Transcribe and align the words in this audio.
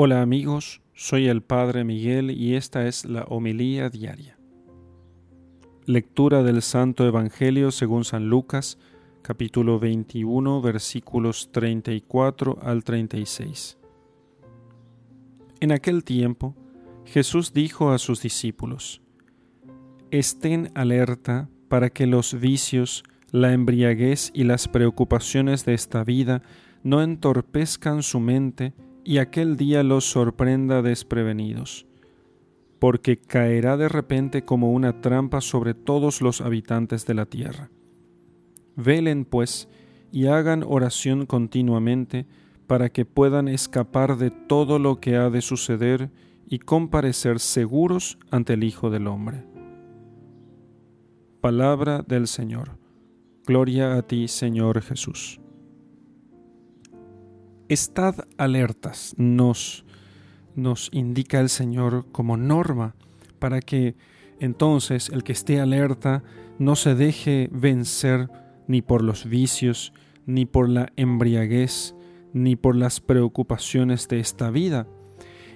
Hola 0.00 0.22
amigos, 0.22 0.80
soy 0.94 1.26
el 1.26 1.42
Padre 1.42 1.82
Miguel 1.82 2.30
y 2.30 2.54
esta 2.54 2.86
es 2.86 3.04
la 3.04 3.24
homilía 3.24 3.90
diaria. 3.90 4.38
Lectura 5.86 6.44
del 6.44 6.62
Santo 6.62 7.04
Evangelio 7.04 7.72
según 7.72 8.04
San 8.04 8.30
Lucas, 8.30 8.78
capítulo 9.22 9.80
21, 9.80 10.62
versículos 10.62 11.50
34 11.50 12.60
al 12.62 12.84
36. 12.84 13.76
En 15.58 15.72
aquel 15.72 16.04
tiempo, 16.04 16.54
Jesús 17.04 17.52
dijo 17.52 17.90
a 17.90 17.98
sus 17.98 18.22
discípulos, 18.22 19.02
Estén 20.12 20.70
alerta 20.76 21.48
para 21.68 21.90
que 21.90 22.06
los 22.06 22.38
vicios, 22.38 23.02
la 23.32 23.52
embriaguez 23.52 24.30
y 24.32 24.44
las 24.44 24.68
preocupaciones 24.68 25.64
de 25.64 25.74
esta 25.74 26.04
vida 26.04 26.42
no 26.84 27.02
entorpezcan 27.02 28.04
su 28.04 28.20
mente 28.20 28.74
y 29.08 29.16
aquel 29.16 29.56
día 29.56 29.82
los 29.82 30.04
sorprenda 30.04 30.82
desprevenidos, 30.82 31.86
porque 32.78 33.16
caerá 33.16 33.78
de 33.78 33.88
repente 33.88 34.44
como 34.44 34.70
una 34.70 35.00
trampa 35.00 35.40
sobre 35.40 35.72
todos 35.72 36.20
los 36.20 36.42
habitantes 36.42 37.06
de 37.06 37.14
la 37.14 37.24
tierra. 37.24 37.70
Velen, 38.76 39.24
pues, 39.24 39.66
y 40.12 40.26
hagan 40.26 40.62
oración 40.62 41.24
continuamente, 41.24 42.26
para 42.66 42.90
que 42.90 43.06
puedan 43.06 43.48
escapar 43.48 44.18
de 44.18 44.30
todo 44.30 44.78
lo 44.78 45.00
que 45.00 45.16
ha 45.16 45.30
de 45.30 45.40
suceder 45.40 46.10
y 46.46 46.58
comparecer 46.58 47.40
seguros 47.40 48.18
ante 48.30 48.52
el 48.52 48.62
Hijo 48.62 48.90
del 48.90 49.06
Hombre. 49.06 49.42
Palabra 51.40 52.04
del 52.06 52.26
Señor. 52.26 52.76
Gloria 53.46 53.94
a 53.94 54.02
ti, 54.02 54.28
Señor 54.28 54.82
Jesús. 54.82 55.40
Estad 57.68 58.14
alertas, 58.38 59.14
nos, 59.18 59.84
nos 60.54 60.88
indica 60.90 61.38
el 61.40 61.50
Señor 61.50 62.06
como 62.12 62.38
norma, 62.38 62.94
para 63.38 63.60
que 63.60 63.94
entonces 64.40 65.10
el 65.10 65.22
que 65.22 65.32
esté 65.32 65.60
alerta 65.60 66.22
no 66.58 66.76
se 66.76 66.94
deje 66.94 67.50
vencer 67.52 68.30
ni 68.66 68.80
por 68.80 69.02
los 69.02 69.26
vicios, 69.26 69.92
ni 70.24 70.46
por 70.46 70.70
la 70.70 70.92
embriaguez, 70.96 71.94
ni 72.32 72.56
por 72.56 72.74
las 72.74 73.00
preocupaciones 73.00 74.08
de 74.08 74.20
esta 74.20 74.50
vida. 74.50 74.86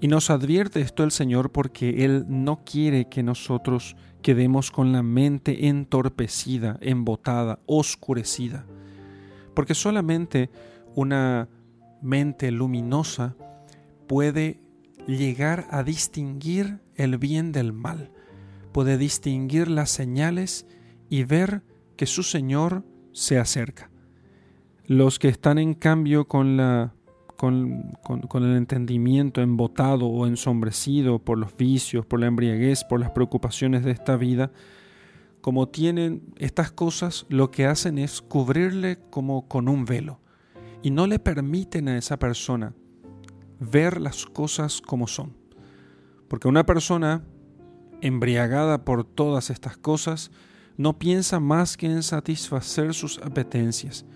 Y 0.00 0.08
nos 0.08 0.30
advierte 0.30 0.80
esto 0.80 1.04
el 1.04 1.10
Señor 1.10 1.52
porque 1.52 2.06
Él 2.06 2.24
no 2.28 2.64
quiere 2.64 3.08
que 3.10 3.22
nosotros 3.22 3.96
quedemos 4.22 4.70
con 4.70 4.92
la 4.92 5.02
mente 5.02 5.68
entorpecida, 5.68 6.78
embotada, 6.80 7.58
oscurecida. 7.66 8.64
Porque 9.54 9.74
solamente 9.74 10.50
una 10.94 11.48
mente 12.02 12.50
luminosa 12.50 13.36
puede 14.06 14.60
llegar 15.06 15.66
a 15.70 15.82
distinguir 15.82 16.80
el 16.94 17.18
bien 17.18 17.52
del 17.52 17.72
mal, 17.72 18.10
puede 18.72 18.98
distinguir 18.98 19.68
las 19.68 19.90
señales 19.90 20.66
y 21.08 21.24
ver 21.24 21.62
que 21.96 22.06
su 22.06 22.22
Señor 22.22 22.84
se 23.12 23.38
acerca. 23.38 23.90
Los 24.86 25.18
que 25.18 25.28
están 25.28 25.58
en 25.58 25.74
cambio 25.74 26.26
con, 26.26 26.56
la, 26.56 26.94
con, 27.36 27.92
con 28.02 28.44
el 28.44 28.56
entendimiento 28.56 29.40
embotado 29.40 30.06
o 30.06 30.26
ensombrecido 30.26 31.18
por 31.18 31.38
los 31.38 31.56
vicios, 31.56 32.06
por 32.06 32.20
la 32.20 32.26
embriaguez, 32.26 32.84
por 32.84 33.00
las 33.00 33.10
preocupaciones 33.10 33.84
de 33.84 33.90
esta 33.90 34.16
vida, 34.16 34.50
como 35.40 35.68
tienen 35.68 36.22
estas 36.36 36.72
cosas, 36.72 37.26
lo 37.28 37.50
que 37.50 37.66
hacen 37.66 37.98
es 37.98 38.22
cubrirle 38.22 38.98
como 39.10 39.46
con 39.48 39.68
un 39.68 39.84
velo 39.84 40.20
y 40.82 40.90
no 40.90 41.06
le 41.06 41.18
permiten 41.18 41.88
a 41.88 41.98
esa 41.98 42.18
persona 42.18 42.74
ver 43.58 44.00
las 44.00 44.24
cosas 44.26 44.80
como 44.80 45.06
son. 45.06 45.36
Porque 46.28 46.48
una 46.48 46.64
persona 46.64 47.24
embriagada 48.00 48.84
por 48.84 49.04
todas 49.04 49.50
estas 49.50 49.76
cosas 49.76 50.30
no 50.76 50.98
piensa 50.98 51.40
más 51.40 51.76
que 51.76 51.86
en 51.86 52.02
satisfacer 52.02 52.94
sus 52.94 53.18
apetencias. 53.18 54.06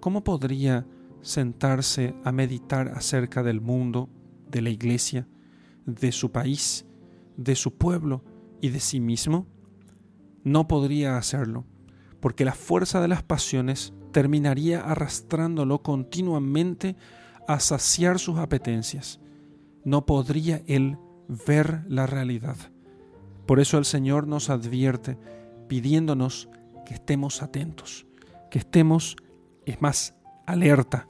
¿Cómo 0.00 0.24
podría 0.24 0.86
sentarse 1.20 2.14
a 2.24 2.32
meditar 2.32 2.88
acerca 2.88 3.42
del 3.42 3.60
mundo, 3.60 4.08
de 4.50 4.62
la 4.62 4.70
iglesia, 4.70 5.28
de 5.86 6.10
su 6.10 6.32
país, 6.32 6.84
de 7.36 7.54
su 7.54 7.76
pueblo 7.76 8.24
y 8.60 8.70
de 8.70 8.80
sí 8.80 8.98
mismo? 8.98 9.46
No 10.42 10.66
podría 10.66 11.16
hacerlo, 11.16 11.64
porque 12.20 12.44
la 12.44 12.54
fuerza 12.54 13.00
de 13.00 13.08
las 13.08 13.22
pasiones 13.22 13.92
terminaría 14.12 14.80
arrastrándolo 14.80 15.82
continuamente 15.82 16.96
a 17.46 17.60
saciar 17.60 18.18
sus 18.18 18.38
apetencias. 18.38 19.20
No 19.84 20.06
podría 20.06 20.62
él 20.66 20.98
ver 21.46 21.84
la 21.88 22.06
realidad. 22.06 22.56
Por 23.46 23.60
eso 23.60 23.78
el 23.78 23.84
Señor 23.84 24.26
nos 24.26 24.50
advierte 24.50 25.18
pidiéndonos 25.68 26.48
que 26.84 26.94
estemos 26.94 27.42
atentos, 27.42 28.06
que 28.50 28.58
estemos, 28.58 29.16
es 29.64 29.80
más, 29.80 30.14
alerta, 30.46 31.08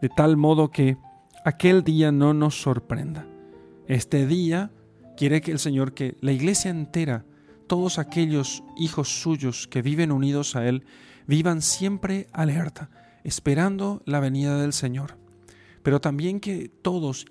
de 0.00 0.08
tal 0.08 0.36
modo 0.36 0.70
que 0.70 0.98
aquel 1.44 1.82
día 1.84 2.12
no 2.12 2.34
nos 2.34 2.60
sorprenda. 2.60 3.26
Este 3.86 4.26
día 4.26 4.70
quiere 5.16 5.40
que 5.40 5.52
el 5.52 5.58
Señor, 5.58 5.94
que 5.94 6.16
la 6.20 6.32
iglesia 6.32 6.70
entera, 6.70 7.24
todos 7.66 7.98
aquellos 7.98 8.62
hijos 8.76 9.20
suyos 9.20 9.66
que 9.68 9.82
viven 9.82 10.12
unidos 10.12 10.56
a 10.56 10.66
Él, 10.66 10.84
vivan 11.26 11.62
siempre 11.62 12.28
alerta, 12.32 12.90
esperando 13.24 14.02
la 14.06 14.20
venida 14.20 14.60
del 14.60 14.72
Señor. 14.72 15.18
Pero 15.82 16.00
también 16.00 16.40
que 16.40 16.68
todos, 16.68 17.26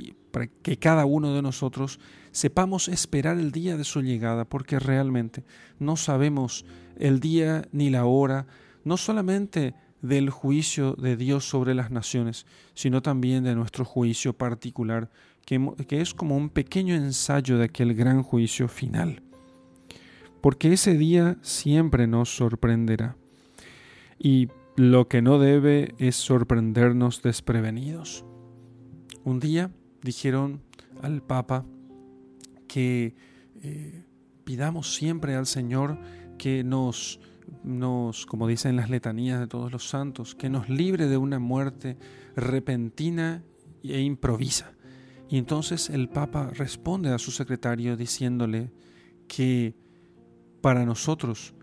que 0.62 0.78
cada 0.78 1.06
uno 1.06 1.34
de 1.34 1.41
nosotros 1.41 2.00
sepamos 2.31 2.88
esperar 2.88 3.38
el 3.38 3.51
día 3.51 3.78
de 3.78 3.84
su 3.84 4.01
llegada, 4.01 4.45
porque 4.45 4.79
realmente 4.79 5.44
no 5.79 5.95
sabemos 5.95 6.66
el 6.97 7.19
día 7.19 7.68
ni 7.72 7.90
la 7.90 8.06
hora, 8.06 8.47
no 8.84 8.97
solamente 8.97 9.74
del 10.01 10.29
juicio 10.29 10.94
de 10.94 11.18
Dios 11.18 11.47
sobre 11.47 11.74
las 11.74 11.91
naciones, 11.91 12.45
sino 12.74 13.01
también 13.01 13.44
de 13.44 13.56
nuestro 13.56 13.85
juicio 13.85 14.34
particular, 14.34 15.09
que, 15.45 15.72
que 15.88 16.01
es 16.01 16.13
como 16.13 16.38
un 16.38 16.50
pequeño 16.50 16.95
ensayo 16.95 17.57
de 17.57 17.66
aquel 17.66 17.94
gran 17.94 18.22
juicio 18.24 18.68
final. 18.68 19.22
Porque 20.45 20.73
ese 20.73 20.95
día 20.95 21.39
siempre 21.41 22.06
nos 22.06 22.35
sorprenderá 22.35 23.17
y 24.19 24.50
lo 24.75 25.07
que 25.07 25.23
no 25.23 25.39
debe 25.39 25.95
es 25.97 26.16
sorprendernos 26.17 27.23
desprevenidos. 27.23 28.25
Un 29.23 29.39
día 29.39 29.72
dijeron 30.03 30.61
al 31.01 31.23
Papa 31.23 31.66
que 32.67 33.16
eh, 33.63 34.03
pidamos 34.44 34.94
siempre 34.94 35.33
al 35.33 35.47
Señor 35.47 35.97
que 36.38 36.63
nos, 36.63 37.19
nos, 37.63 38.27
como 38.27 38.47
dicen 38.47 38.75
las 38.75 38.91
letanías 38.91 39.39
de 39.39 39.47
todos 39.47 39.72
los 39.72 39.89
santos, 39.89 40.35
que 40.35 40.51
nos 40.51 40.69
libre 40.69 41.07
de 41.07 41.17
una 41.17 41.39
muerte 41.39 41.97
repentina 42.35 43.44
e 43.81 44.00
improvisa. 44.00 44.75
Y 45.27 45.39
entonces 45.39 45.89
el 45.89 46.07
Papa 46.07 46.51
responde 46.53 47.09
a 47.09 47.17
su 47.17 47.31
secretario 47.31 47.97
diciéndole 47.97 48.72
que 49.27 49.73
para 50.66 50.84
nosotros, 50.84 51.53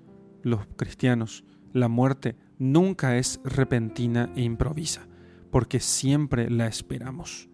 los 0.45 0.61
cristianos, 0.77 1.43
la 1.73 1.89
muerte 1.89 2.37
nunca 2.61 3.17
es 3.17 3.41
repentina 3.43 4.31
e 4.37 4.43
improvisa, 4.43 5.09
porque 5.51 5.81
siempre 5.81 6.49
la 6.49 6.69
esperamos. 6.69 7.49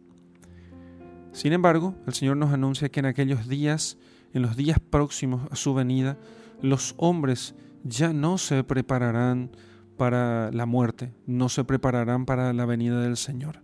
Sin 1.33 1.55
embargo, 1.55 1.95
el 2.07 2.13
Señor 2.13 2.37
nos 2.37 2.53
anuncia 2.53 2.91
que 2.91 3.01
en 3.01 3.07
aquellos 3.07 3.49
días, 3.49 3.97
en 4.35 4.43
los 4.43 4.57
días 4.57 4.79
próximos 4.79 5.51
a 5.51 5.57
su 5.57 5.73
venida, 5.73 6.19
los 6.61 6.95
hombres 6.99 7.55
ya 7.83 8.13
no 8.13 8.37
se 8.37 8.63
prepararán 8.63 9.51
para 9.97 10.53
la 10.53 10.67
muerte, 10.67 11.15
no 11.25 11.49
se 11.49 11.65
prepararán 11.65 12.27
para 12.27 12.53
la 12.53 12.67
venida 12.67 13.01
del 13.01 13.17
Señor, 13.17 13.63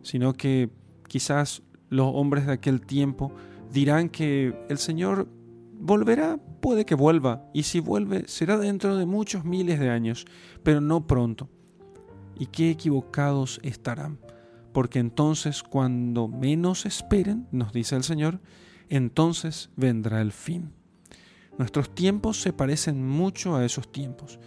sino 0.00 0.32
que 0.32 0.70
quizás 1.06 1.62
los 1.90 2.10
hombres 2.14 2.46
de 2.46 2.54
aquel 2.54 2.80
tiempo 2.80 3.30
dirán 3.70 4.08
que 4.08 4.58
el 4.70 4.78
Señor 4.78 5.28
volverá, 5.80 6.38
puede 6.60 6.84
que 6.84 6.94
vuelva, 6.94 7.48
y 7.52 7.64
si 7.64 7.80
vuelve 7.80 8.28
será 8.28 8.58
dentro 8.58 8.96
de 8.96 9.06
muchos 9.06 9.44
miles 9.44 9.80
de 9.80 9.90
años, 9.90 10.26
pero 10.62 10.80
no 10.80 11.06
pronto. 11.06 11.48
Y 12.38 12.46
qué 12.46 12.70
equivocados 12.70 13.60
estarán, 13.62 14.18
porque 14.72 14.98
entonces 14.98 15.62
cuando 15.62 16.28
menos 16.28 16.86
esperen, 16.86 17.48
nos 17.50 17.72
dice 17.72 17.96
el 17.96 18.04
Señor, 18.04 18.40
entonces 18.88 19.70
vendrá 19.76 20.20
el 20.20 20.32
fin. 20.32 20.72
Nuestros 21.58 21.94
tiempos 21.94 22.40
se 22.40 22.52
parecen 22.52 23.06
mucho 23.06 23.56
a 23.56 23.64
esos 23.64 23.90
tiempos, 23.90 24.38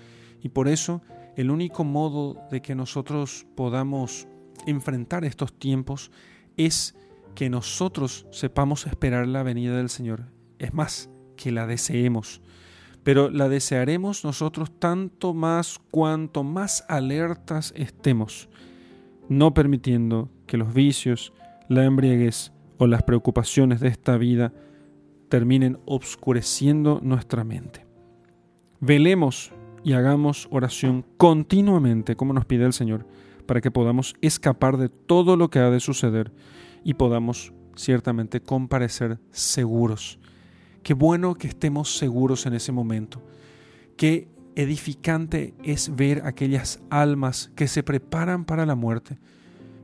y 0.41 0.49
por 0.49 0.67
eso 0.67 1.01
el 1.35 1.49
único 1.49 1.83
modo 1.83 2.37
de 2.51 2.61
que 2.61 2.75
nosotros 2.75 3.45
podamos 3.55 4.27
enfrentar 4.65 5.25
estos 5.25 5.57
tiempos 5.57 6.11
es 6.57 6.95
que 7.35 7.49
nosotros 7.49 8.27
sepamos 8.31 8.85
esperar 8.85 9.27
la 9.27 9.43
venida 9.43 9.75
del 9.77 9.89
Señor. 9.89 10.31
Es 10.59 10.73
más, 10.73 11.09
que 11.43 11.51
la 11.51 11.67
deseemos, 11.67 12.41
pero 13.03 13.29
la 13.29 13.49
desearemos 13.49 14.23
nosotros 14.23 14.71
tanto 14.79 15.33
más 15.33 15.77
cuanto 15.91 16.45
más 16.45 16.85
alertas 16.87 17.73
estemos, 17.75 18.47
no 19.27 19.53
permitiendo 19.53 20.29
que 20.47 20.55
los 20.55 20.73
vicios, 20.73 21.33
la 21.67 21.83
embriaguez 21.83 22.53
o 22.77 22.87
las 22.87 23.03
preocupaciones 23.03 23.81
de 23.81 23.89
esta 23.89 24.15
vida 24.15 24.53
terminen 25.27 25.79
obscureciendo 25.85 27.01
nuestra 27.03 27.43
mente. 27.43 27.85
Velemos 28.79 29.51
y 29.83 29.93
hagamos 29.93 30.47
oración 30.49 31.03
continuamente, 31.17 32.15
como 32.15 32.31
nos 32.31 32.45
pide 32.45 32.63
el 32.63 32.71
Señor, 32.71 33.05
para 33.45 33.59
que 33.59 33.69
podamos 33.69 34.15
escapar 34.21 34.77
de 34.77 34.87
todo 34.87 35.35
lo 35.35 35.49
que 35.49 35.59
ha 35.59 35.69
de 35.69 35.81
suceder 35.81 36.31
y 36.85 36.93
podamos 36.93 37.51
ciertamente 37.75 38.41
comparecer 38.41 39.19
seguros. 39.31 40.19
Qué 40.83 40.93
bueno 40.93 41.35
que 41.35 41.47
estemos 41.47 41.97
seguros 41.97 42.45
en 42.45 42.53
ese 42.53 42.73
momento. 42.73 43.21
Qué 43.95 44.27
edificante 44.55 45.53
es 45.63 45.95
ver 45.95 46.23
aquellas 46.25 46.81
almas 46.89 47.51
que 47.55 47.69
se 47.69 47.83
preparan 47.83 48.43
para 48.43 48.65
la 48.65 48.75
muerte. 48.75 49.17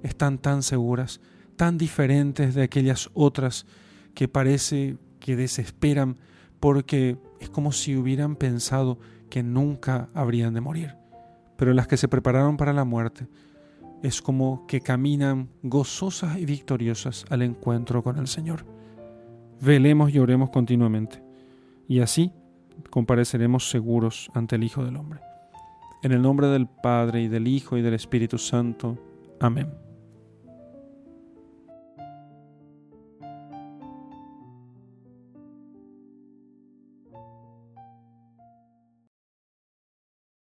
Están 0.03 0.37
tan 0.39 0.61
seguras, 0.61 1.21
tan 1.55 1.77
diferentes 1.77 2.53
de 2.53 2.63
aquellas 2.63 3.09
otras 3.13 3.65
que 4.13 4.27
parece 4.27 4.97
que 5.21 5.37
desesperan 5.37 6.17
porque 6.59 7.17
es 7.39 7.49
como 7.49 7.71
si 7.71 7.95
hubieran 7.95 8.35
pensado 8.35 8.99
que 9.29 9.41
nunca 9.41 10.09
habrían 10.13 10.53
de 10.53 10.61
morir. 10.61 10.95
Pero 11.55 11.73
las 11.73 11.87
que 11.87 11.97
se 11.97 12.09
prepararon 12.09 12.57
para 12.57 12.73
la 12.73 12.83
muerte 12.83 13.27
es 14.03 14.21
como 14.21 14.65
que 14.67 14.81
caminan 14.81 15.49
gozosas 15.63 16.37
y 16.37 16.45
victoriosas 16.45 17.25
al 17.29 17.41
encuentro 17.41 18.03
con 18.03 18.17
el 18.17 18.27
Señor. 18.27 18.65
Velemos 19.61 20.13
y 20.13 20.19
oremos 20.19 20.49
continuamente, 20.49 21.21
y 21.87 21.99
así 21.99 22.31
compareceremos 22.89 23.69
seguros 23.69 24.29
ante 24.33 24.55
el 24.55 24.63
Hijo 24.63 24.85
del 24.85 24.95
Hombre. 24.95 25.19
En 26.01 26.13
el 26.13 26.21
nombre 26.21 26.47
del 26.47 26.67
Padre 26.67 27.21
y 27.23 27.27
del 27.27 27.47
Hijo 27.47 27.77
y 27.77 27.81
del 27.81 27.93
Espíritu 27.93 28.37
Santo. 28.37 28.97
Amén. 29.39 29.88